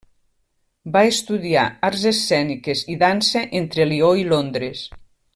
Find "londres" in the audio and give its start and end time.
4.35-4.83